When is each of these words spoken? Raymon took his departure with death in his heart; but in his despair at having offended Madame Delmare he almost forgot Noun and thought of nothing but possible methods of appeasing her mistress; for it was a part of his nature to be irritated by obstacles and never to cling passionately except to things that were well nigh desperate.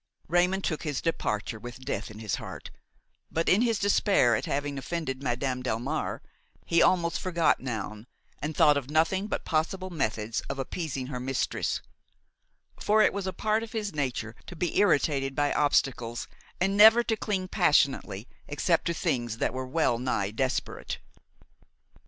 Raymon 0.27 0.63
took 0.63 0.81
his 0.81 0.99
departure 0.99 1.59
with 1.59 1.85
death 1.85 2.09
in 2.09 2.17
his 2.17 2.37
heart; 2.41 2.71
but 3.29 3.47
in 3.47 3.61
his 3.61 3.77
despair 3.77 4.35
at 4.35 4.45
having 4.47 4.79
offended 4.79 5.21
Madame 5.21 5.61
Delmare 5.61 6.21
he 6.65 6.81
almost 6.81 7.19
forgot 7.19 7.59
Noun 7.59 8.07
and 8.41 8.57
thought 8.57 8.77
of 8.77 8.89
nothing 8.89 9.27
but 9.27 9.45
possible 9.45 9.91
methods 9.91 10.41
of 10.49 10.57
appeasing 10.57 11.05
her 11.05 11.19
mistress; 11.19 11.83
for 12.79 13.03
it 13.03 13.13
was 13.13 13.27
a 13.27 13.31
part 13.31 13.61
of 13.61 13.73
his 13.73 13.93
nature 13.93 14.35
to 14.47 14.55
be 14.55 14.79
irritated 14.79 15.35
by 15.35 15.53
obstacles 15.53 16.27
and 16.59 16.75
never 16.75 17.03
to 17.03 17.15
cling 17.15 17.47
passionately 17.47 18.27
except 18.47 18.85
to 18.85 18.95
things 18.95 19.37
that 19.37 19.53
were 19.53 19.67
well 19.67 19.99
nigh 19.99 20.31
desperate. 20.31 20.97